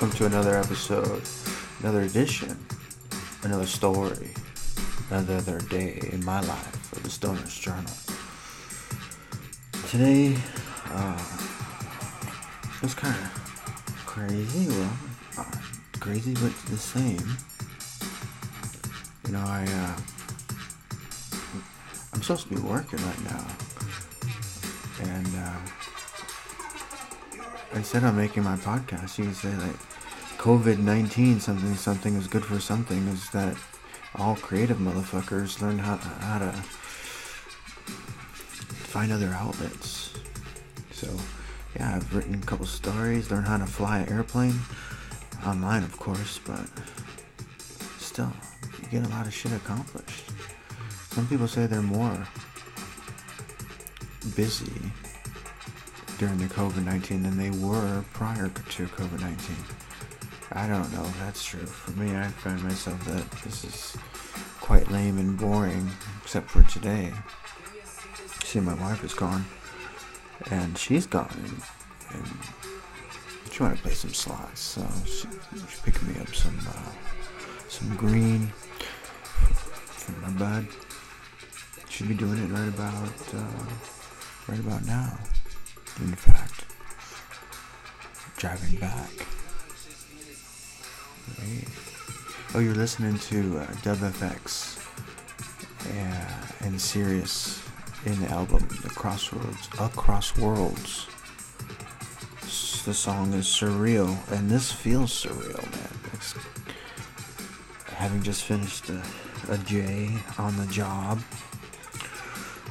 Welcome 0.00 0.16
to 0.18 0.26
another 0.26 0.54
episode, 0.56 1.22
another 1.80 2.02
edition, 2.02 2.56
another 3.42 3.66
story, 3.66 4.30
another 5.10 5.58
day 5.62 5.98
in 6.12 6.24
my 6.24 6.40
life 6.40 6.92
of 6.92 7.02
the 7.02 7.10
Stoner's 7.10 7.58
Journal. 7.58 7.92
Today, 9.90 10.36
uh, 10.92 11.20
it 12.76 12.82
was 12.82 12.94
kind 12.94 13.16
of 13.16 14.02
crazy. 14.06 14.68
Well, 14.68 14.92
uh, 15.38 15.44
crazy 15.98 16.34
but 16.34 16.52
the 16.66 16.76
same. 16.76 17.36
You 19.26 19.32
know, 19.32 19.40
I, 19.44 19.64
uh, 19.64 20.00
I'm 22.12 22.22
supposed 22.22 22.48
to 22.48 22.54
be 22.54 22.60
working 22.60 23.04
right 23.04 23.24
now. 23.24 23.46
And, 25.02 25.26
uh, 25.34 25.77
I 27.74 27.80
of 27.80 28.14
making 28.14 28.42
my 28.42 28.56
podcast. 28.56 29.18
You 29.18 29.24
can 29.24 29.34
say 29.34 29.54
like 29.56 29.78
COVID 30.38 30.78
nineteen 30.78 31.40
something 31.40 31.74
something 31.74 32.14
is 32.16 32.26
good 32.26 32.44
for 32.44 32.60
something 32.60 33.06
is 33.08 33.30
that 33.30 33.56
all 34.16 34.36
creative 34.36 34.78
motherfuckers 34.78 35.60
learn 35.60 35.78
how 35.78 35.96
how 35.96 36.38
to 36.38 36.52
find 38.72 39.12
other 39.12 39.28
outlets. 39.28 40.14
So 40.92 41.08
yeah, 41.76 41.96
I've 41.96 42.14
written 42.14 42.34
a 42.34 42.46
couple 42.46 42.66
stories, 42.66 43.30
learned 43.30 43.46
how 43.46 43.58
to 43.58 43.66
fly 43.66 43.98
an 44.00 44.12
airplane 44.12 44.58
online, 45.46 45.82
of 45.82 45.96
course, 45.98 46.40
but 46.44 46.66
still, 47.98 48.32
you 48.82 48.88
get 48.90 49.06
a 49.06 49.10
lot 49.10 49.26
of 49.26 49.34
shit 49.34 49.52
accomplished. 49.52 50.24
Some 51.10 51.26
people 51.28 51.46
say 51.46 51.66
they're 51.66 51.82
more 51.82 52.26
busy 54.34 54.72
during 56.18 56.38
the 56.38 56.46
COVID 56.46 56.84
19 56.84 57.22
than 57.22 57.38
they 57.38 57.50
were 57.64 58.04
prior 58.12 58.48
to 58.48 58.86
COVID 58.86 59.20
19. 59.20 59.38
I 60.52 60.66
don't 60.66 60.92
know 60.92 61.04
if 61.04 61.18
that's 61.20 61.44
true. 61.44 61.64
For 61.64 61.92
me, 61.92 62.16
I 62.16 62.26
find 62.26 62.62
myself 62.64 63.04
that 63.04 63.30
this 63.42 63.64
is 63.64 63.96
quite 64.60 64.90
lame 64.90 65.18
and 65.18 65.38
boring, 65.38 65.88
except 66.22 66.50
for 66.50 66.64
today. 66.64 67.12
See, 68.44 68.58
my 68.58 68.74
wife 68.74 69.04
is 69.04 69.14
gone, 69.14 69.44
and 70.50 70.76
she's 70.76 71.06
gone, 71.06 71.30
and, 71.34 72.18
and 72.18 72.38
she 73.52 73.62
wanted 73.62 73.76
to 73.76 73.82
play 73.82 73.94
some 73.94 74.12
slots, 74.12 74.60
so 74.60 74.86
she, 75.04 75.28
she's 75.52 75.80
picking 75.84 76.12
me 76.12 76.20
up 76.20 76.34
some 76.34 76.58
uh, 76.66 76.90
some 77.68 77.94
green 77.96 78.48
from 78.48 80.20
my 80.22 80.30
bud. 80.30 80.66
She'd 81.88 82.08
be 82.08 82.14
doing 82.14 82.38
it 82.38 82.50
right 82.50 82.68
about 82.68 83.34
uh, 83.34 83.64
right 84.48 84.58
about 84.58 84.84
now 84.84 85.16
in 86.00 86.14
fact, 86.14 86.64
driving 88.36 88.78
back. 88.78 89.10
Oh, 92.54 92.60
you're 92.60 92.74
listening 92.74 93.18
to 93.18 93.58
uh, 93.58 93.66
WFX 93.82 94.78
yeah, 95.94 96.46
and 96.60 96.80
Sirius 96.80 97.62
in 98.06 98.18
the 98.20 98.28
album 98.30 98.66
The 98.82 98.88
Crossroads, 98.90 99.68
Across 99.78 100.38
Worlds. 100.38 101.06
The 102.84 102.94
song 102.94 103.34
is 103.34 103.46
surreal, 103.46 104.16
and 104.32 104.48
this 104.48 104.72
feels 104.72 105.10
surreal, 105.12 105.62
man. 105.72 106.12
It's, 106.14 106.34
having 107.92 108.22
just 108.22 108.44
finished 108.44 108.88
a, 108.88 109.02
a 109.50 109.58
J 109.58 110.16
on 110.38 110.56
the 110.56 110.66
job 110.66 111.20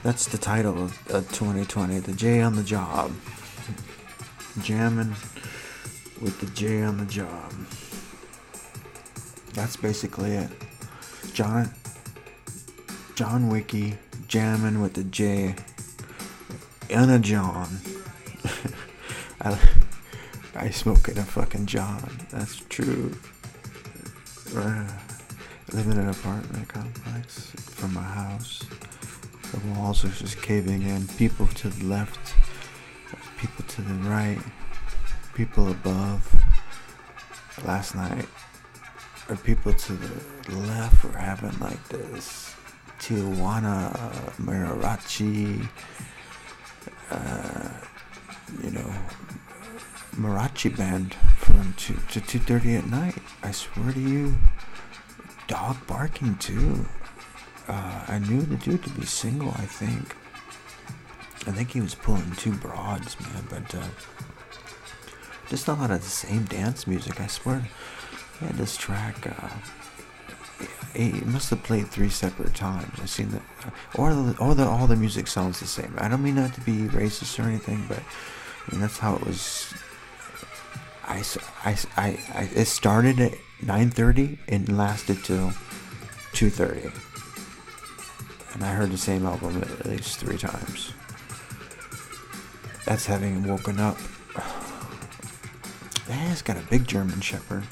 that's 0.03 0.27
the 0.27 0.37
title 0.37 0.83
of 0.83 1.11
uh, 1.11 1.21
2020, 1.21 1.99
the 1.99 2.13
J 2.13 2.41
on 2.41 2.55
the 2.55 2.63
job. 2.63 3.11
Jamming 4.61 5.15
with 6.21 6.39
the 6.39 6.47
J 6.47 6.81
on 6.83 6.97
the 6.97 7.05
job. 7.05 7.53
That's 9.53 9.75
basically 9.75 10.31
it. 10.31 10.49
John 11.33 11.71
John 13.15 13.49
Wiki 13.49 13.95
jamming 14.27 14.81
with 14.81 14.93
the 14.93 15.03
J 15.03 15.55
and 16.89 17.11
a 17.11 17.19
John. 17.19 17.79
I, 19.41 19.59
I 20.55 20.69
smoke 20.69 21.09
in 21.09 21.17
a 21.17 21.23
fucking 21.23 21.65
John. 21.65 22.19
That's 22.29 22.57
true. 22.69 23.15
Uh, 24.55 24.87
live 25.73 25.87
in 25.87 25.97
an 25.97 26.09
apartment 26.09 26.67
complex 26.67 27.51
from 27.55 27.93
my 27.93 28.03
house. 28.03 28.63
The 29.51 29.59
walls 29.69 30.03
are 30.03 30.09
just 30.09 30.41
caving 30.41 30.83
in. 30.83 31.07
People 31.07 31.47
to 31.47 31.69
the 31.69 31.85
left, 31.85 32.35
people 33.37 33.63
to 33.65 33.81
the 33.81 33.93
right, 34.09 34.39
people 35.33 35.69
above. 35.71 36.33
Last 37.65 37.95
night, 37.95 38.27
or 39.29 39.35
people 39.35 39.73
to 39.73 39.93
the 39.93 40.55
left 40.57 41.03
were 41.03 41.17
having 41.17 41.57
like 41.59 41.87
this 41.89 42.53
Tijuana 42.99 43.91
mariachi, 44.37 45.67
uh, 47.11 47.69
you 48.63 48.71
know, 48.71 48.93
mariachi 50.15 50.75
band 50.75 51.13
from 51.37 51.73
2 51.77 51.93
to 52.11 52.19
2.30 52.19 52.79
at 52.79 52.87
night. 52.87 53.15
I 53.43 53.51
swear 53.51 53.91
to 53.93 53.99
you, 53.99 54.35
dog 55.47 55.77
barking 55.87 56.35
too. 56.35 56.85
Uh, 57.67 58.05
I 58.07 58.19
knew 58.19 58.41
the 58.41 58.55
dude 58.55 58.83
to 58.83 58.89
be 58.91 59.05
single, 59.05 59.49
I 59.49 59.65
think. 59.65 60.15
I 61.47 61.51
think 61.51 61.71
he 61.71 61.81
was 61.81 61.95
pulling 61.95 62.31
two 62.31 62.53
broads, 62.53 63.19
man, 63.19 63.47
but 63.49 63.75
uh, 63.75 63.87
just 65.49 65.67
a 65.67 65.73
lot 65.73 65.91
of 65.91 66.01
the 66.01 66.09
same 66.09 66.43
dance 66.45 66.87
music. 66.87 67.19
I 67.19 67.27
swear, 67.27 67.67
had 68.39 68.55
this 68.55 68.77
track. 68.77 69.27
Uh, 69.27 69.49
he 70.93 71.11
must 71.21 71.49
have 71.49 71.63
played 71.63 71.87
three 71.87 72.09
separate 72.09 72.55
times. 72.55 72.99
I've 73.01 73.09
seen 73.09 73.29
that, 73.31 73.41
uh, 73.65 74.01
or 74.01 74.13
the, 74.13 74.37
or 74.39 74.55
the, 74.55 74.65
all 74.65 74.87
the 74.87 74.95
music 74.95 75.27
sounds 75.27 75.59
the 75.59 75.67
same. 75.67 75.93
I 75.97 76.07
don't 76.07 76.23
mean 76.23 76.35
that 76.35 76.53
to 76.55 76.61
be 76.61 76.87
racist 76.87 77.37
or 77.43 77.47
anything, 77.47 77.85
but 77.87 77.99
I 77.99 78.71
mean, 78.71 78.81
that's 78.81 78.97
how 78.97 79.15
it 79.15 79.25
was. 79.25 79.73
I, 81.03 81.23
I, 81.63 81.77
I, 81.95 82.07
I 82.33 82.49
it 82.55 82.65
started 82.65 83.19
at 83.19 83.33
9:30 83.61 84.37
and 84.47 84.77
lasted 84.77 85.23
till 85.23 85.49
2:30 86.33 87.06
and 88.57 88.65
I 88.65 88.73
heard 88.73 88.91
the 88.91 88.97
same 88.97 89.23
album 89.25 89.61
at 89.61 89.85
least 89.85 90.17
three 90.17 90.37
times. 90.37 90.93
That's 92.85 93.05
having 93.05 93.47
woken 93.47 93.79
up. 93.79 93.97
Yeah, 96.09 96.31
it's 96.31 96.41
got 96.41 96.55
a 96.55 96.61
big 96.69 96.87
German 96.87 97.19
Shepherd. 97.19 97.65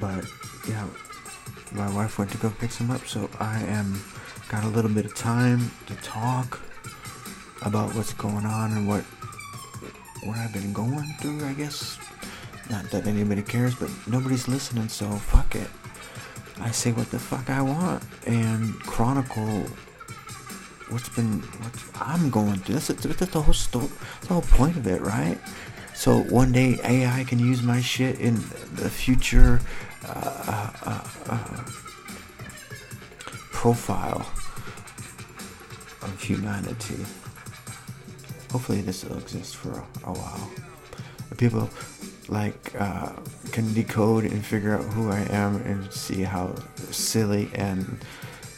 But, 0.00 0.24
yeah, 0.68 0.84
my 1.70 1.88
wife 1.94 2.18
went 2.18 2.32
to 2.32 2.38
go 2.38 2.50
pick 2.50 2.72
some 2.72 2.90
up, 2.90 3.06
so 3.06 3.30
I 3.38 3.62
am 3.62 4.02
got 4.48 4.64
a 4.64 4.66
little 4.66 4.90
bit 4.90 5.04
of 5.04 5.14
time 5.14 5.70
to 5.86 5.94
talk 6.02 6.60
about 7.62 7.94
what's 7.94 8.12
going 8.14 8.44
on 8.44 8.72
and 8.72 8.88
what 8.88 9.04
what 10.24 10.36
I've 10.36 10.52
been 10.52 10.72
going 10.72 11.14
through, 11.20 11.44
I 11.46 11.52
guess. 11.52 11.96
Not 12.68 12.90
that 12.90 13.06
anybody 13.06 13.42
cares, 13.42 13.76
but 13.76 13.90
nobody's 14.08 14.48
listening, 14.48 14.88
so 14.88 15.08
fuck 15.10 15.54
it. 15.54 15.70
I 16.60 16.70
say 16.70 16.92
what 16.92 17.10
the 17.10 17.18
fuck 17.18 17.48
I 17.50 17.62
want 17.62 18.02
and 18.26 18.74
chronicle 18.80 19.66
what's 20.90 21.08
been 21.08 21.40
what 21.40 21.72
I'm 22.00 22.30
going 22.30 22.58
through. 22.58 22.74
That's, 22.76 22.88
that's 22.88 23.32
the 23.32 23.40
whole 23.40 23.54
sto- 23.54 23.90
the 24.22 24.28
whole 24.28 24.42
point 24.42 24.76
of 24.76 24.86
it, 24.86 25.00
right? 25.00 25.38
So 25.94 26.20
one 26.22 26.52
day 26.52 26.78
AI 26.84 27.24
can 27.24 27.38
use 27.38 27.62
my 27.62 27.80
shit 27.80 28.20
in 28.20 28.36
the 28.74 28.90
future 28.90 29.60
uh, 30.04 30.70
uh, 30.86 31.04
uh, 31.28 31.64
profile 33.52 34.26
of 36.02 36.22
humanity. 36.22 37.04
Hopefully, 38.50 38.80
this 38.80 39.04
will 39.04 39.18
exist 39.18 39.56
for 39.56 39.70
a, 39.70 40.10
a 40.10 40.12
while. 40.12 40.50
People 41.36 41.70
like 42.30 42.80
uh, 42.80 43.12
can 43.50 43.74
decode 43.74 44.24
and 44.24 44.44
figure 44.44 44.76
out 44.76 44.84
who 44.84 45.10
I 45.10 45.20
am 45.30 45.56
and 45.56 45.92
see 45.92 46.22
how 46.22 46.54
silly 46.90 47.50
and 47.54 47.98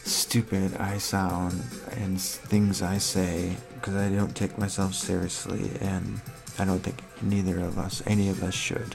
stupid 0.05 0.77
I 0.77 0.99
sound 0.99 1.55
and 1.93 2.21
things 2.21 2.83
I 2.83 2.99
say 2.99 3.57
because 3.75 3.95
I 3.95 4.11
don't 4.11 4.37
take 4.37 4.59
myself 4.59 4.95
seriously 4.95 5.71
and 5.81 6.21
I 6.59 6.65
don't 6.67 6.81
think 6.81 7.03
neither 7.23 7.61
of 7.61 7.79
us, 7.79 8.03
any 8.07 8.29
of 8.29 8.43
us 8.43 8.55
should. 8.55 8.95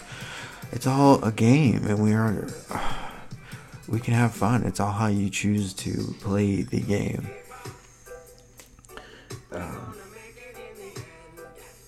It's 0.71 0.85
all 0.85 1.23
a 1.23 1.31
game 1.31 1.87
and 1.87 2.03
we 2.03 2.13
are, 2.13 2.47
we 3.87 3.99
can 3.99 4.13
have 4.13 4.33
fun. 4.33 4.63
It's 4.63 4.79
all 4.79 4.91
how 4.91 5.07
you 5.07 5.29
choose 5.29 5.73
to 5.75 6.15
play 6.21 6.61
the 6.61 6.81
game. 6.81 7.27
Um, 9.51 9.95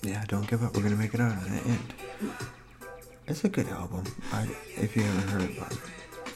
yeah, 0.02 0.24
don't 0.26 0.48
give 0.48 0.64
up. 0.64 0.74
We're 0.74 0.82
gonna 0.82 0.96
make 0.96 1.14
it 1.14 1.20
out 1.20 1.32
in 1.46 1.54
the 1.54 1.62
end. 1.62 1.94
It's 3.30 3.44
a 3.44 3.48
good 3.48 3.68
album. 3.68 4.02
I, 4.32 4.48
if 4.74 4.96
you 4.96 5.02
haven't 5.04 5.28
heard 5.28 5.50
it, 5.50 5.78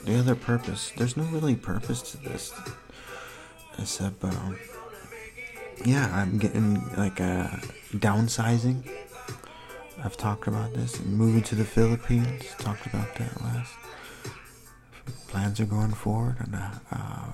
the 0.04 0.16
other 0.16 0.36
purpose. 0.36 0.92
There's 0.96 1.16
no 1.16 1.24
really 1.24 1.56
purpose 1.56 2.12
to 2.12 2.18
this, 2.18 2.54
except 3.76 4.22
um, 4.22 4.56
yeah, 5.84 6.08
I'm 6.14 6.38
getting 6.38 6.88
like 6.96 7.18
a 7.18 7.50
uh, 7.52 7.56
downsizing. 7.96 8.88
I've 10.04 10.16
talked 10.16 10.46
about 10.46 10.72
this. 10.72 11.00
Moving 11.04 11.42
to 11.42 11.56
the 11.56 11.64
Philippines, 11.64 12.44
talked 12.58 12.86
about 12.86 13.12
that 13.16 13.42
last. 13.42 13.74
Plans 15.26 15.58
are 15.58 15.66
going 15.66 15.94
forward 15.94 16.36
on 16.42 16.52
the 16.52 16.96
uh, 16.96 17.26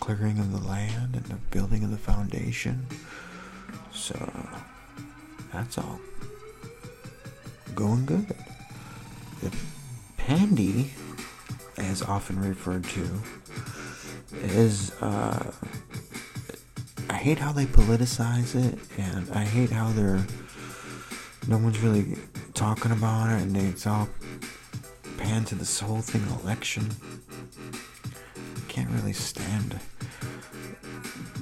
clearing 0.00 0.40
of 0.40 0.50
the 0.50 0.66
land 0.66 1.14
and 1.14 1.24
the 1.26 1.36
building 1.52 1.84
of 1.84 1.92
the 1.92 1.98
foundation. 1.98 2.84
So 3.92 4.16
that's 5.52 5.78
all 5.78 6.00
going 7.76 8.04
good. 8.04 8.34
The 9.42 9.52
pandy, 10.16 10.90
as 11.76 12.02
often 12.02 12.40
referred 12.40 12.84
to, 12.84 13.08
is 14.42 14.92
uh, 15.00 15.52
I 17.10 17.14
hate 17.14 17.38
how 17.38 17.52
they 17.52 17.66
politicize 17.66 18.54
it, 18.54 18.78
and 18.98 19.30
I 19.30 19.44
hate 19.44 19.70
how 19.70 19.90
they're 19.92 20.24
no 21.46 21.56
one's 21.56 21.80
really 21.80 22.16
talking 22.52 22.92
about 22.92 23.30
it, 23.30 23.42
and 23.42 23.56
it's 23.56 23.86
all 23.86 24.08
panned 25.16 25.46
to 25.46 25.54
this 25.54 25.80
whole 25.80 26.00
thing 26.02 26.22
election. 26.42 26.90
I 28.56 28.70
can't 28.70 28.90
really 28.90 29.14
stand 29.14 29.80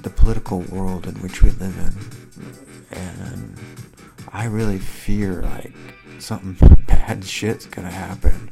the 0.01 0.09
political 0.09 0.61
world 0.61 1.07
in 1.07 1.15
which 1.15 1.41
we 1.43 1.49
live 1.51 1.77
in, 1.77 2.97
and 2.97 3.57
I 4.31 4.45
really 4.45 4.79
fear 4.79 5.41
like 5.41 5.73
something 6.19 6.77
bad 6.87 7.23
shit's 7.23 7.65
gonna 7.65 7.91
happen. 7.91 8.49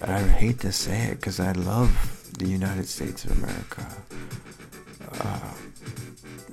I 0.00 0.20
hate 0.20 0.60
to 0.60 0.72
say 0.72 1.08
it 1.08 1.16
because 1.16 1.40
I 1.40 1.52
love 1.52 1.90
the 2.38 2.46
United 2.46 2.86
States 2.86 3.24
of 3.24 3.32
America. 3.42 3.86
Uh, 5.20 5.52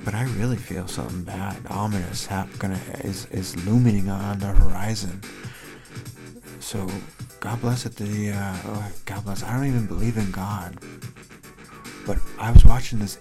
but 0.04 0.14
I 0.14 0.24
really 0.38 0.58
feel 0.58 0.88
something 0.88 1.24
bad, 1.24 1.58
ominous, 1.70 2.26
hap- 2.26 2.58
gonna 2.60 2.80
is 3.00 3.26
is 3.28 3.56
looming 3.66 4.10
on 4.10 4.40
the 4.40 4.48
horizon. 4.48 5.22
So, 6.60 6.88
God 7.40 7.62
bless 7.62 7.86
it. 7.86 7.96
The 7.96 8.32
uh, 8.32 8.58
oh, 8.66 8.92
God 9.06 9.26
bless. 9.26 9.44
I 9.44 9.54
don't 9.56 9.68
even 9.68 9.86
believe 9.86 10.18
in 10.18 10.32
God, 10.32 10.78
but 12.06 12.18
I 12.40 12.52
was 12.52 12.66
watching 12.66 13.00
this. 13.00 13.20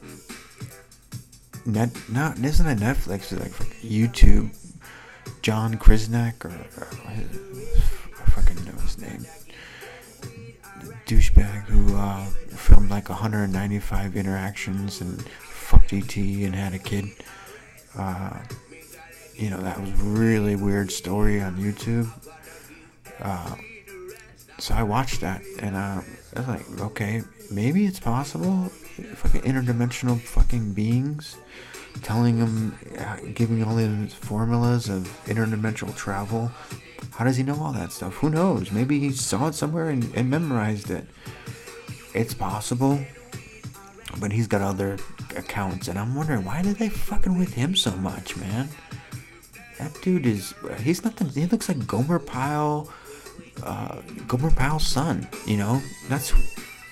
Net, 1.66 1.90
not 2.10 2.38
isn't 2.38 2.66
it 2.66 2.78
Netflix? 2.78 3.38
Like 3.38 3.52
YouTube, 3.82 4.54
John 5.44 5.74
Krisnak 5.76 6.42
or, 6.46 6.56
or 6.80 6.88
I 7.06 7.16
fucking 8.30 8.64
know 8.64 8.80
his 8.80 8.96
name. 8.96 9.26
Douchebag 11.04 11.64
who 11.64 11.94
uh, 11.94 12.24
filmed 12.56 12.88
like 12.88 13.10
195 13.10 14.16
interactions 14.16 15.02
and 15.02 15.20
fucked 15.20 15.92
ET 15.92 16.16
and 16.16 16.54
had 16.54 16.72
a 16.72 16.78
kid. 16.78 17.10
Uh, 17.94 18.38
you 19.34 19.50
know, 19.50 19.60
that 19.60 19.78
was 19.78 19.90
really 20.00 20.56
weird 20.56 20.90
story 20.90 21.42
on 21.42 21.58
YouTube. 21.58 22.08
Uh, 23.20 23.54
so 24.58 24.72
I 24.72 24.82
watched 24.82 25.20
that 25.20 25.42
and 25.60 25.76
uh, 25.76 26.00
I 26.36 26.38
was 26.38 26.48
like, 26.48 26.80
okay, 26.80 27.22
maybe 27.50 27.84
it's 27.84 28.00
possible. 28.00 28.70
Fucking 29.16 29.42
interdimensional 29.42 30.18
fucking 30.18 30.72
beings 30.72 31.36
telling 32.02 32.38
him, 32.38 32.78
uh, 32.98 33.16
giving 33.34 33.62
all 33.62 33.76
these 33.76 34.14
formulas 34.14 34.88
of 34.88 35.02
interdimensional 35.26 35.94
travel. 35.96 36.50
How 37.12 37.24
does 37.24 37.36
he 37.36 37.42
know 37.42 37.56
all 37.60 37.72
that 37.72 37.92
stuff? 37.92 38.14
Who 38.14 38.30
knows? 38.30 38.72
Maybe 38.72 38.98
he 38.98 39.12
saw 39.12 39.48
it 39.48 39.54
somewhere 39.54 39.90
and, 39.90 40.12
and 40.14 40.28
memorized 40.28 40.90
it. 40.90 41.06
It's 42.12 42.34
possible, 42.34 43.00
but 44.18 44.32
he's 44.32 44.46
got 44.46 44.62
other 44.62 44.98
accounts, 45.36 45.88
and 45.88 45.98
I'm 45.98 46.14
wondering 46.14 46.44
why 46.44 46.62
did 46.62 46.76
they 46.76 46.88
fucking 46.88 47.38
with 47.38 47.54
him 47.54 47.74
so 47.74 47.90
much, 47.92 48.36
man? 48.36 48.68
That 49.78 49.92
dude 50.02 50.26
is, 50.26 50.54
he's 50.80 51.04
nothing, 51.04 51.28
he 51.28 51.46
looks 51.46 51.68
like 51.68 51.86
Gomer 51.86 52.18
Pyle, 52.20 52.92
uh, 53.62 54.00
Gomer 54.28 54.50
Pyle's 54.50 54.86
son, 54.86 55.28
you 55.46 55.56
know? 55.56 55.82
That's, 56.08 56.32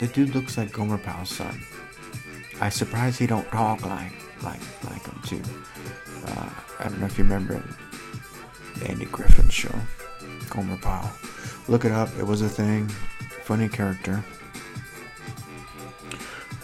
the 0.01 0.09
dude 0.09 0.35
looks 0.35 0.59
like 0.59 0.73
Gomer 0.73 0.99
Pyle's 0.99 1.31
son. 1.31 1.61
I 2.62 2.69
surprised 2.69 3.19
he 3.19 3.26
don't 3.26 3.49
talk 3.50 3.85
like, 3.85 4.12
like, 4.44 4.61
like 4.88 5.05
him 5.05 5.20
too. 5.26 5.43
Uh, 6.25 6.49
I 6.79 6.85
don't 6.85 7.00
know 7.00 7.06
if 7.06 7.19
you 7.19 7.25
remember 7.25 7.61
the 8.79 8.88
Andy 8.88 9.06
Griffith 9.06 9.50
show, 9.50 9.75
Gomer 10.49 10.76
Pyle. 10.76 11.12
Look 11.67 11.85
it 11.85 11.91
up, 11.91 12.09
it 12.20 12.25
was 12.25 12.41
a 12.41 12.49
thing. 12.49 12.87
Funny 13.43 13.69
character. 13.69 14.23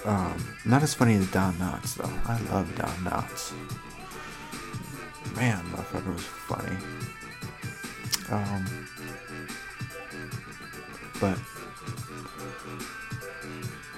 Um, 0.04 0.36
not 0.64 0.84
as 0.84 0.94
funny 0.94 1.16
as 1.16 1.28
Don 1.32 1.54
Knotts, 1.54 1.96
though. 1.96 2.32
I 2.32 2.40
love 2.52 2.72
Don 2.76 2.94
Knotts. 2.98 3.52
Man, 5.34 5.64
motherfucker 5.72 6.14
was 6.14 6.22
funny. 6.22 6.76
Um, 8.30 8.64
but 11.20 11.36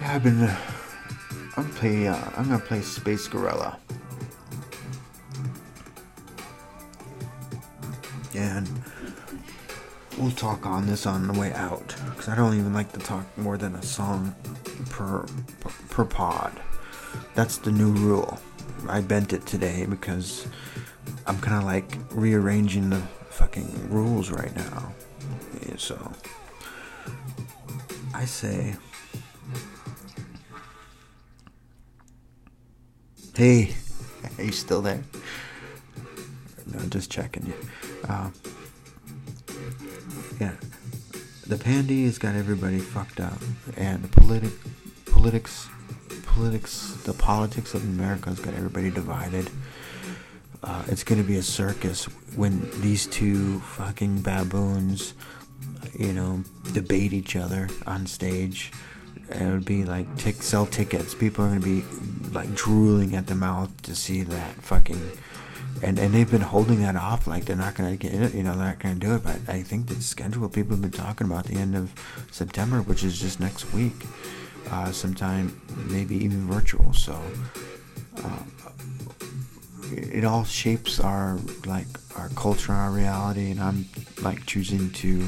yeah, 0.01 0.15
I've 0.15 0.23
been. 0.23 0.45
Uh, 0.45 0.70
I'm 1.57 1.69
play. 1.73 2.09
Uh, 2.09 2.17
I'm 2.37 2.45
gonna 2.49 2.59
play 2.59 2.81
Space 2.81 3.27
Gorilla. 3.29 3.79
And 8.35 8.69
we'll 10.19 10.31
talk 10.31 10.67
on 10.67 10.87
this 10.87 11.05
on 11.07 11.27
the 11.27 11.39
way 11.39 11.53
out 11.53 11.95
because 12.11 12.29
I 12.29 12.37
don't 12.37 12.59
even 12.59 12.73
like 12.73 12.93
to 12.93 13.01
talk 13.01 13.27
more 13.37 13.59
than 13.59 13.75
a 13.75 13.83
song 13.83 14.35
per, 14.89 15.27
per 15.61 15.71
per 15.89 16.05
pod. 16.05 16.53
That's 17.35 17.59
the 17.59 17.73
new 17.73 17.91
rule. 17.91 18.39
I 18.89 19.01
bent 19.01 19.33
it 19.33 19.47
today 19.47 19.87
because 19.87 20.47
I'm 21.27 21.39
kind 21.41 21.57
of 21.57 21.65
like 21.65 21.99
rearranging 22.11 22.91
the 22.91 23.01
fucking 23.31 23.91
rules 23.91 24.31
right 24.31 24.55
now. 24.57 24.93
So 25.77 26.13
I 28.15 28.27
say, 28.27 28.77
hey, 33.41 33.75
are 34.39 34.45
you 34.45 34.53
still 34.53 34.83
there? 34.83 35.03
No, 36.67 36.79
just 36.91 37.11
checking 37.11 37.47
you. 37.47 37.55
Uh, 38.07 38.29
yeah, 40.39 40.53
the 41.47 41.57
pandy 41.57 42.05
has 42.05 42.19
got 42.19 42.35
everybody 42.35 42.81
fucked 42.81 43.19
up, 43.19 43.39
and 43.79 44.05
the 44.05 44.09
politic, 44.09 44.53
politics, 45.11 45.71
politics, 46.27 46.99
the 47.07 47.15
politics 47.15 47.73
of 47.73 47.83
America 47.83 48.29
has 48.29 48.41
got 48.41 48.53
everybody 48.53 48.91
divided. 48.91 49.49
Uh, 50.63 50.83
it's 50.89 51.03
gonna 51.03 51.23
be 51.23 51.37
a 51.37 51.43
circus 51.43 52.05
when 52.37 52.71
these 52.83 53.07
two 53.07 53.61
fucking 53.61 54.21
baboons, 54.21 55.15
you 55.99 56.13
know, 56.13 56.45
debate 56.75 57.15
each 57.15 57.37
other 57.37 57.71
on 57.87 58.07
stage. 58.07 58.71
It 59.33 59.51
would 59.51 59.65
be 59.65 59.85
like 59.85 60.17
tick 60.17 60.43
sell 60.43 60.67
tickets. 60.67 61.15
People 61.15 61.45
are 61.45 61.49
gonna 61.49 61.61
be 61.61 61.85
like 62.33 62.55
drooling 62.55 63.15
at 63.15 63.27
the 63.27 63.35
mouth 63.35 63.71
to 63.83 63.95
see 63.95 64.23
that 64.23 64.55
fucking 64.57 65.01
and 65.83 65.99
and 65.99 66.15
they've 66.15 66.31
been 66.31 66.41
holding 66.41 66.83
that 66.83 66.97
off 66.97 67.27
like 67.27 67.45
they're 67.45 67.57
not 67.57 67.75
going 67.75 67.91
to 67.91 67.97
get 67.97 68.15
it 68.15 68.35
you 68.35 68.43
know 68.43 68.57
they're 68.57 68.67
not 68.67 68.81
to 68.81 68.95
do 68.95 69.15
it 69.15 69.23
but 69.23 69.39
i 69.49 69.63
think 69.63 69.87
the 69.87 69.95
schedule 69.97 70.49
people 70.49 70.73
have 70.73 70.83
been 70.83 70.91
talking 70.91 71.27
about 71.27 71.45
the 71.47 71.55
end 71.55 71.77
of 71.77 71.93
september 72.31 72.83
which 72.83 73.03
is 73.03 73.21
just 73.21 73.41
next 73.41 73.73
week 73.73 74.07
uh, 74.71 74.93
sometime 74.93 75.61
maybe 75.89 76.17
even 76.17 76.47
virtual 76.47 76.93
so 76.93 77.21
uh, 78.25 78.43
it 79.93 80.25
all 80.25 80.45
shapes 80.45 81.01
our 81.01 81.39
like 81.67 81.87
our 82.17 82.29
culture 82.31 82.73
our 82.73 82.91
reality 82.91 83.51
and 83.51 83.61
i'm 83.61 83.87
like 84.23 84.45
choosing 84.47 84.91
to 84.91 85.19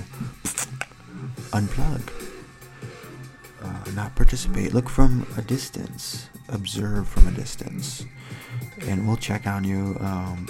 unplug 1.52 2.21
uh, 3.62 3.90
not 3.94 4.14
participate 4.16 4.74
look 4.74 4.88
from 4.88 5.26
a 5.36 5.42
distance 5.42 6.28
observe 6.48 7.08
from 7.08 7.26
a 7.28 7.30
distance 7.30 8.04
and 8.86 9.06
we'll 9.06 9.16
check 9.16 9.46
on 9.46 9.64
you. 9.64 9.96
Um, 10.00 10.46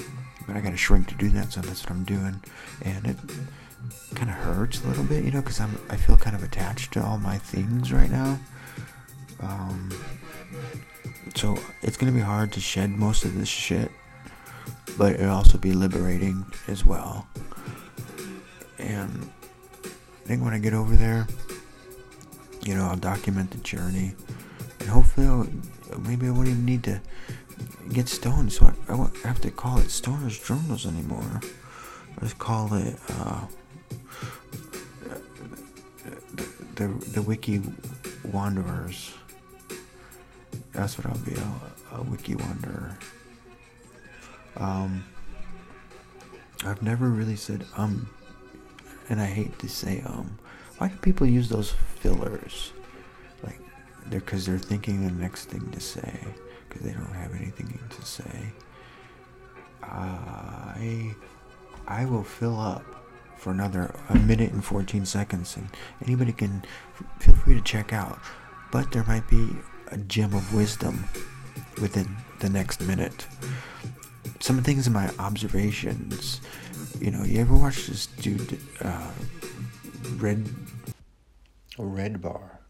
but 0.47 0.57
I 0.57 0.61
got 0.61 0.71
to 0.71 0.77
shrink 0.77 1.09
to 1.09 1.15
do 1.15 1.29
that, 1.31 1.53
so 1.53 1.61
that's 1.61 1.83
what 1.83 1.93
I'm 1.93 2.05
doing. 2.05 2.43
And 2.83 3.07
it 3.07 3.17
kind 4.15 4.29
of 4.29 4.37
hurts 4.37 4.83
a 4.83 4.89
little 4.89 5.05
bit, 5.05 5.25
you 5.25 5.31
know, 5.31 5.41
because 5.41 5.61
I'm 5.61 5.79
I 5.89 5.97
feel 5.97 6.17
kind 6.17 6.35
of 6.35 6.43
attached 6.43 6.93
to 6.95 7.05
all 7.05 7.19
my 7.19 7.39
things 7.39 7.93
right 7.93 8.11
now. 8.11 8.41
Um, 9.41 9.91
so 11.35 11.57
it's 11.83 11.97
gonna 11.97 12.13
be 12.13 12.21
hard 12.21 12.53
to 12.53 12.61
shed 12.61 12.91
most 12.91 13.25
of 13.25 13.39
this 13.39 13.49
shit, 13.49 13.91
but 14.99 15.15
it'll 15.15 15.35
also 15.35 15.59
be 15.59 15.73
liberating 15.73 16.45
as 16.69 16.85
well. 16.85 17.29
And 18.79 19.31
I 19.85 20.27
think 20.27 20.43
when 20.43 20.55
I 20.55 20.59
get 20.59 20.75
over 20.75 20.97
there, 20.97 21.27
you 22.65 22.75
know, 22.75 22.85
I'll 22.85 22.97
document 22.97 23.51
the 23.51 23.59
journey, 23.59 24.15
and 24.81 24.89
hopefully, 24.89 25.27
I'll, 25.27 25.49
maybe 26.01 26.27
I 26.27 26.31
won't 26.31 26.49
even 26.49 26.65
need 26.65 26.85
to 26.85 27.01
get 27.93 28.09
stoned, 28.09 28.53
so 28.53 28.67
I, 28.67 28.93
I 28.93 28.95
won't 28.95 29.17
have 29.19 29.41
to 29.43 29.51
call 29.51 29.79
it 29.79 29.91
Stoner's 29.91 30.39
Journals 30.39 30.87
anymore. 30.87 31.41
Let's 32.21 32.35
call 32.35 32.73
it 32.75 32.97
uh, 33.09 33.47
the, 36.35 36.47
the, 36.77 36.89
the 36.89 37.23
Wiki 37.23 37.63
Wanderers. 38.25 39.13
That's 40.73 40.97
what 40.97 41.07
I'll 41.07 41.19
be, 41.19 41.35
a, 41.35 41.97
a 41.97 42.03
Wiki 42.03 42.35
Wanderer. 42.35 42.97
Um, 44.57 45.05
I've 46.65 46.83
never 46.83 47.09
really 47.09 47.37
said 47.37 47.67
um, 47.77 48.09
and 49.09 49.21
I 49.21 49.27
hate 49.27 49.59
to 49.61 49.69
say 49.69 50.03
um. 50.07 50.39
Why 50.83 50.89
do 50.89 50.97
people 50.97 51.29
use 51.29 51.49
those 51.49 51.71
fillers? 51.71 52.73
Like, 53.45 53.61
they're 54.07 54.19
because 54.19 54.47
they're 54.47 54.59
thinking 54.59 55.07
the 55.07 55.13
next 55.13 55.45
thing 55.45 55.71
to 55.71 55.79
say 55.79 56.19
because 56.69 56.83
they 56.83 56.91
don't 56.91 57.15
have 57.15 57.37
anything 57.37 57.79
to 57.89 58.03
say. 58.05 58.53
I 59.81 61.15
I 61.87 62.05
will 62.05 62.25
fill 62.25 62.59
up 62.59 62.85
for 63.37 63.53
another 63.53 63.95
a 64.09 64.17
minute 64.17 64.51
and 64.51 64.65
14 64.65 65.07
seconds, 65.07 65.57
and 65.57 65.69
anybody 66.05 66.33
can 66.33 66.65
feel 67.21 67.37
free 67.37 67.55
to 67.55 67.61
check 67.61 67.93
out. 67.93 68.19
But 68.73 68.91
there 68.91 69.05
might 69.05 69.31
be 69.31 69.51
a 69.93 69.99
gem 69.99 70.35
of 70.35 70.53
wisdom 70.53 71.05
within 71.81 72.17
the 72.41 72.49
next 72.49 72.81
minute. 72.81 73.29
Some 74.41 74.61
things 74.65 74.89
in 74.89 74.93
my 74.93 75.13
observations, 75.21 76.41
you 76.99 77.13
know, 77.13 77.23
you 77.23 77.41
ever 77.41 77.55
watch 77.55 77.87
this 77.87 78.07
dude, 78.07 78.59
uh, 78.81 79.13
Red, 80.17 80.45
Red 81.79 82.21
Bar? 82.21 82.61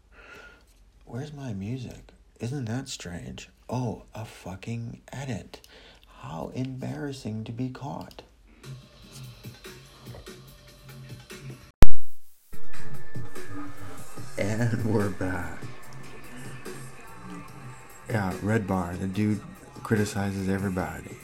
Where's 1.05 1.33
my 1.33 1.53
music? 1.53 2.13
Isn't 2.39 2.65
that 2.65 2.87
strange? 2.87 3.49
Oh, 3.69 4.03
a 4.15 4.23
fucking 4.23 5.01
edit. 5.11 5.59
How 6.21 6.51
embarrassing 6.55 7.43
to 7.45 7.51
be 7.51 7.69
caught. 7.69 8.21
And 14.37 14.85
we're 14.85 15.09
back. 15.09 15.59
Yeah, 18.09 18.33
Red 18.41 18.65
Bar, 18.67 18.95
the 18.95 19.07
dude 19.07 19.41
criticizes 19.83 20.47
everybody 20.47 21.17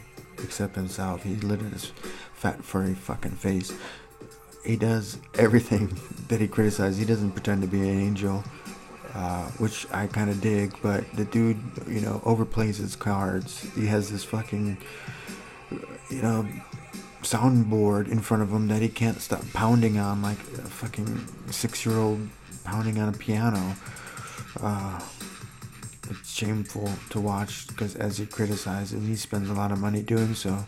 except 0.43 0.75
himself. 0.75 1.23
He 1.23 1.35
lit 1.35 1.61
his 1.61 1.93
fat, 2.33 2.63
furry 2.63 2.93
fucking 2.93 3.31
face. 3.31 3.73
He 4.63 4.75
does 4.75 5.17
everything 5.35 5.97
that 6.27 6.41
he 6.41 6.47
criticizes. 6.47 6.97
He 6.97 7.05
doesn't 7.05 7.31
pretend 7.31 7.61
to 7.61 7.67
be 7.67 7.79
an 7.79 7.99
angel, 7.99 8.43
uh, 9.13 9.45
which 9.57 9.87
I 9.91 10.07
kind 10.07 10.29
of 10.29 10.41
dig, 10.41 10.75
but 10.81 11.11
the 11.13 11.25
dude, 11.25 11.59
you 11.87 12.01
know, 12.01 12.21
overplays 12.25 12.77
his 12.77 12.95
cards. 12.95 13.67
He 13.75 13.85
has 13.87 14.11
this 14.11 14.23
fucking, 14.23 14.77
you 16.09 16.21
know, 16.21 16.47
soundboard 17.21 18.09
in 18.09 18.19
front 18.19 18.43
of 18.43 18.51
him 18.51 18.67
that 18.69 18.81
he 18.81 18.89
can't 18.89 19.19
stop 19.21 19.43
pounding 19.53 19.97
on 19.97 20.21
like 20.21 20.39
a 20.39 20.61
fucking 20.61 21.25
six 21.51 21.85
year 21.85 21.97
old 21.97 22.27
pounding 22.63 22.99
on 22.99 23.09
a 23.09 23.17
piano. 23.17 23.75
Uh, 24.61 24.99
it's 26.09 26.33
shameful 26.33 26.89
to 27.11 27.19
watch 27.19 27.67
because 27.67 27.95
as 27.95 28.17
he 28.17 28.25
criticizes, 28.25 29.05
he 29.07 29.15
spends 29.15 29.49
a 29.49 29.53
lot 29.53 29.71
of 29.71 29.79
money 29.79 30.01
doing 30.01 30.33
so. 30.33 30.65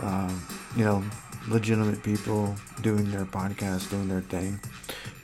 Um, 0.00 0.46
you 0.76 0.84
know, 0.84 1.02
legitimate 1.48 2.02
people 2.02 2.54
doing 2.82 3.10
their 3.10 3.24
podcast, 3.24 3.90
doing 3.90 4.08
their 4.08 4.20
thing. 4.20 4.60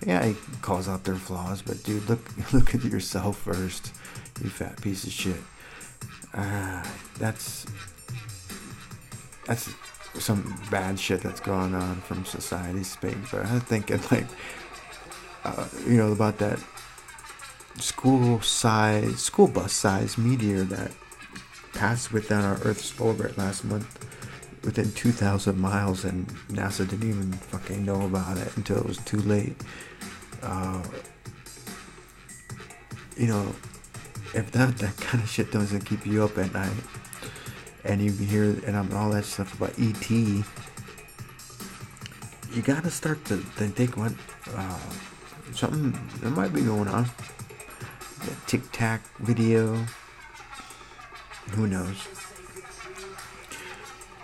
Yeah, 0.07 0.25
he 0.25 0.37
calls 0.61 0.89
out 0.89 1.05
their 1.05 1.17
flaws, 1.17 1.63
but 1.63 1.83
dude, 1.83 2.09
look 2.09 2.21
look 2.53 2.75
at 2.75 2.85
yourself 2.85 3.39
first, 3.39 3.93
you 4.43 4.51
fat 4.51 4.81
piece 4.81 5.05
of 5.05 5.13
shit. 5.13 5.41
Uh, 6.35 6.85
that's 7.19 7.67
that's 9.47 9.71
some 10.19 10.59
bad 10.71 10.99
shit 10.99 11.21
that's 11.21 11.41
going 11.41 11.75
on 11.75 12.01
from 12.03 12.25
society's 12.25 12.91
speak. 12.91 13.17
But 13.31 13.47
I'm 13.47 13.61
thinking 13.61 14.01
like 14.11 14.27
uh, 15.45 15.69
you 15.87 15.97
know 15.97 16.13
about 16.13 16.39
that 16.39 16.59
school 17.79 18.41
size, 18.41 19.23
school 19.23 19.49
bus 19.49 19.73
size 19.73 20.19
meteor 20.19 20.65
that 20.65 20.93
passed 21.75 22.13
within 22.13 22.41
our 22.41 22.59
Earth's 22.65 22.99
orbit 23.01 23.39
last 23.39 23.65
month 23.65 23.99
within 24.65 24.93
2,000 24.93 25.59
miles, 25.59 26.05
and 26.05 26.27
NASA 26.49 26.89
didn't 26.89 27.09
even 27.09 27.33
fucking 27.33 27.85
know 27.85 28.03
about 28.07 28.39
it 28.39 28.57
until 28.57 28.79
it 28.79 28.87
was 28.87 28.99
too 28.99 29.21
late. 29.23 29.57
Uh, 30.43 30.83
you 33.17 33.27
know, 33.27 33.55
if 34.35 34.51
that 34.53 34.79
that 34.79 34.97
kind 34.97 35.23
of 35.23 35.29
shit 35.29 35.53
doesn't 35.53 35.85
keep 35.85 36.07
you 36.07 36.25
up 36.25 36.39
at 36.39 36.53
night, 36.53 36.73
and 37.85 38.01
you 38.01 38.13
hear 38.13 38.45
and 38.67 38.93
all 38.95 39.11
that 39.11 39.25
stuff 39.25 39.55
about 39.55 39.79
ET, 39.79 40.11
you 40.11 40.45
gotta 42.63 42.91
start 42.91 43.25
to, 43.27 43.37
to 43.37 43.69
think 43.69 43.97
what 43.97 44.13
uh, 44.55 44.79
something 45.53 45.93
that 46.21 46.31
might 46.31 46.53
be 46.53 46.63
going 46.63 46.89
on. 46.89 47.07
The 48.25 48.35
Tic 48.47 48.63
Tac 48.73 49.03
video. 49.19 49.85
Who 51.53 51.67
knows? 51.67 52.22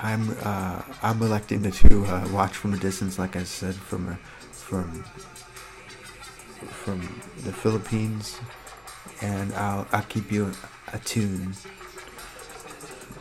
I'm 0.00 0.36
uh, 0.42 0.82
I'm 1.02 1.20
electing 1.22 1.68
to, 1.68 2.04
uh, 2.04 2.28
watch 2.32 2.56
from 2.56 2.72
a 2.72 2.76
distance, 2.76 3.18
like 3.18 3.34
I 3.34 3.42
said, 3.42 3.74
from 3.74 4.08
a, 4.08 4.14
from 4.52 5.02
from 6.70 7.00
the 7.44 7.52
Philippines, 7.52 8.38
and 9.20 9.52
I'll 9.54 9.86
I'll 9.92 10.02
keep 10.02 10.30
you 10.30 10.52
attuned. 10.92 11.56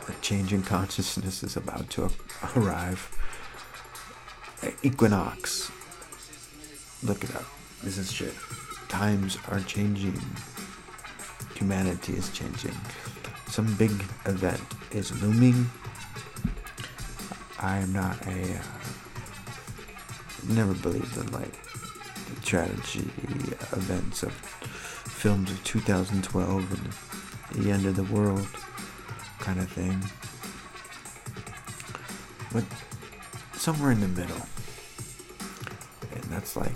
A 0.08 0.12
change 0.22 0.52
in 0.52 0.62
consciousness 0.62 1.42
is 1.42 1.56
about 1.56 1.90
to 1.90 2.10
arrive. 2.56 3.10
Equinox. 4.82 5.70
Look 7.02 7.24
it 7.24 7.34
up. 7.36 7.44
This 7.82 7.98
is 7.98 8.10
shit. 8.10 8.34
Times 8.88 9.36
are 9.48 9.60
changing. 9.60 10.18
Humanity 11.54 12.14
is 12.14 12.30
changing. 12.30 12.74
Some 13.48 13.74
big 13.74 13.90
event 14.24 14.62
is 14.92 15.22
looming 15.22 15.68
I 17.60 17.78
am 17.78 17.92
not 17.92 18.24
a. 18.26 18.54
Uh, 18.54 18.62
never 20.48 20.72
believed 20.74 21.16
in 21.16 21.30
like 21.32 21.52
the 22.26 22.40
tragedy 22.42 23.10
events 23.72 24.22
of 24.22 24.32
films 24.32 25.50
of 25.50 25.62
2012 25.64 26.72
and 27.54 27.64
the 27.64 27.70
end 27.70 27.86
of 27.86 27.96
the 27.96 28.04
world 28.04 28.46
kind 29.40 29.58
of 29.58 29.68
thing. 29.70 30.02
But 32.52 32.64
somewhere 33.58 33.90
in 33.90 34.00
the 34.00 34.08
middle. 34.08 34.40
And 36.12 36.22
that's 36.24 36.56
like, 36.56 36.72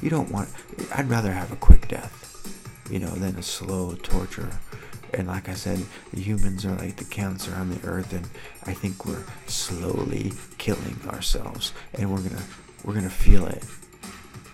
you 0.00 0.08
don't 0.08 0.30
want, 0.30 0.48
I'd 0.94 1.10
rather 1.10 1.32
have 1.32 1.52
a 1.52 1.56
quick 1.56 1.88
death, 1.88 2.88
you 2.90 2.98
know, 2.98 3.10
than 3.10 3.36
a 3.36 3.42
slow 3.42 3.94
torture 3.94 4.50
and 5.16 5.26
like 5.28 5.48
I 5.48 5.54
said, 5.54 5.82
the 6.12 6.20
humans 6.20 6.64
are 6.66 6.74
like 6.74 6.96
the 6.96 7.04
cancer 7.04 7.54
on 7.54 7.70
the 7.70 7.86
earth, 7.86 8.12
and 8.12 8.28
I 8.66 8.74
think 8.74 9.06
we're 9.06 9.24
slowly 9.46 10.32
killing 10.58 10.98
ourselves, 11.08 11.72
and 11.94 12.12
we're 12.12 12.20
gonna 12.20 12.42
we're 12.84 12.94
gonna 12.94 13.10
feel 13.10 13.46
it, 13.46 13.64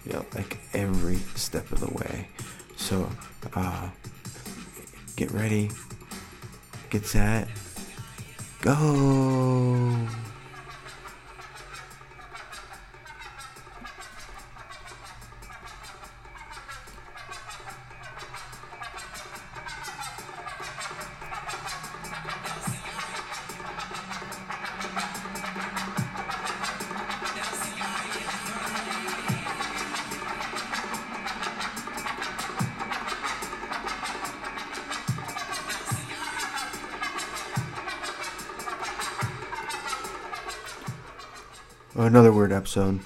you 0.06 0.12
know, 0.12 0.24
like 0.34 0.58
every 0.72 1.16
step 1.34 1.70
of 1.72 1.80
the 1.80 1.92
way. 1.92 2.28
So, 2.76 3.10
uh, 3.54 3.88
get 5.16 5.32
ready, 5.32 5.70
get 6.90 7.06
set, 7.06 7.48
go. 8.60 10.21
Another 42.06 42.32
weird 42.32 42.52
episode. 42.52 43.00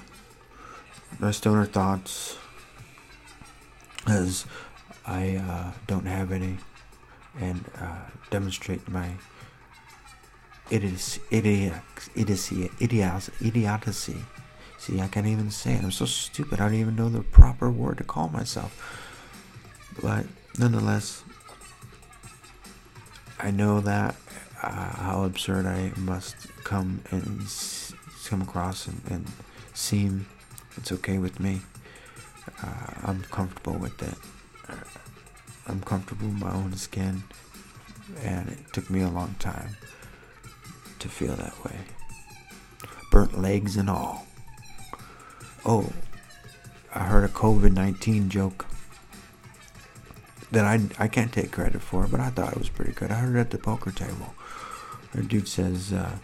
My 1.19 1.31
stoner 1.31 1.65
thoughts, 1.65 2.37
as 4.07 4.45
I 5.05 5.35
uh, 5.35 5.71
don't 5.87 6.05
have 6.05 6.31
any, 6.31 6.57
and 7.39 7.63
uh, 7.79 7.99
demonstrate 8.29 8.87
my 8.89 9.11
idiocy, 10.69 11.21
idiocy, 11.31 12.69
idiocy. 13.39 14.15
See, 14.79 15.01
I 15.01 15.07
can't 15.07 15.27
even 15.27 15.49
say 15.49 15.73
it. 15.73 15.83
I'm 15.83 15.91
so 15.91 16.05
stupid. 16.05 16.59
I 16.59 16.65
don't 16.65 16.79
even 16.79 16.95
know 16.95 17.09
the 17.09 17.21
proper 17.21 17.69
word 17.69 17.97
to 17.97 18.03
call 18.03 18.29
myself. 18.29 18.71
But 20.01 20.25
nonetheless, 20.59 21.23
I 23.39 23.51
know 23.51 23.81
that 23.81 24.15
uh, 24.61 24.95
how 24.95 25.23
absurd 25.23 25.65
I 25.65 25.91
must 25.97 26.35
come 26.63 27.01
and 27.11 27.47
come 28.27 28.41
across 28.41 28.87
and, 28.87 29.01
and 29.09 29.25
seem 29.73 30.27
it's 30.75 30.91
okay 30.91 31.17
with 31.17 31.39
me. 31.39 31.61
Uh, 32.61 32.93
I'm 33.03 33.23
comfortable 33.23 33.77
with 33.77 34.01
it. 34.01 34.17
Uh, 34.69 34.83
I'm 35.67 35.81
comfortable 35.81 36.27
in 36.27 36.39
my 36.39 36.51
own 36.53 36.73
skin, 36.75 37.23
and 38.23 38.49
it 38.49 38.59
took 38.73 38.89
me 38.89 39.01
a 39.01 39.09
long 39.09 39.35
time 39.39 39.75
to 40.99 41.09
feel 41.09 41.35
that 41.35 41.63
way. 41.65 41.77
burnt 43.11 43.39
legs 43.41 43.75
and 43.77 43.89
all. 43.89 44.25
Oh, 45.65 45.91
I 46.93 47.03
heard 47.03 47.23
a 47.23 47.33
COVID 47.33 47.73
19 47.73 48.29
joke 48.29 48.65
that 50.51 50.63
I, 50.65 50.79
I 50.97 51.07
can't 51.07 51.31
take 51.31 51.51
credit 51.51 51.81
for, 51.81 52.07
but 52.07 52.19
I 52.19 52.29
thought 52.29 52.53
it 52.53 52.57
was 52.57 52.69
pretty 52.69 52.93
good. 52.93 53.11
I 53.11 53.15
heard 53.15 53.35
it 53.35 53.39
at 53.39 53.49
the 53.51 53.57
poker 53.57 53.91
table. 53.91 54.33
A 55.13 55.21
dude 55.21 55.47
says, 55.47 55.91
uh, 55.91 56.17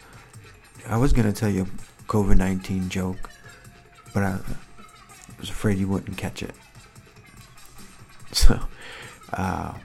I 0.88 0.98
was 0.98 1.14
going 1.14 1.32
to 1.32 1.38
tell 1.38 1.50
you 1.50 1.68
COVID 2.08 2.38
19 2.38 2.90
joke, 2.90 3.30
but 4.14 4.24
I 4.24 4.40
was 5.40 5.50
afraid 5.50 5.78
you 5.78 5.88
wouldn't 5.88 6.18
catch 6.18 6.44
it. 6.44 6.56
So, 8.34 8.60
uh, 9.32 9.76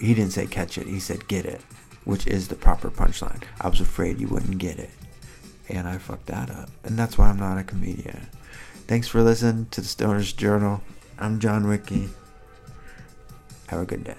he 0.00 0.12
didn't 0.12 0.32
say 0.32 0.44
catch 0.46 0.76
it, 0.76 0.88
he 0.88 0.98
said 0.98 1.28
get 1.28 1.44
it, 1.44 1.60
which 2.04 2.26
is 2.26 2.48
the 2.48 2.56
proper 2.56 2.90
punchline. 2.90 3.44
I 3.60 3.68
was 3.68 3.80
afraid 3.80 4.18
you 4.18 4.26
wouldn't 4.26 4.58
get 4.58 4.80
it. 4.80 4.90
And 5.68 5.86
I 5.86 5.98
fucked 5.98 6.26
that 6.26 6.50
up. 6.50 6.68
And 6.82 6.98
that's 6.98 7.16
why 7.16 7.28
I'm 7.28 7.38
not 7.38 7.58
a 7.58 7.62
comedian. 7.62 8.26
Thanks 8.88 9.06
for 9.06 9.22
listening 9.22 9.66
to 9.70 9.80
the 9.82 9.86
Stoner's 9.86 10.32
Journal. 10.32 10.82
I'm 11.16 11.38
John 11.38 11.68
Wiki. 11.68 12.08
Have 13.68 13.82
a 13.82 13.86
good 13.86 14.02
day. 14.02 14.16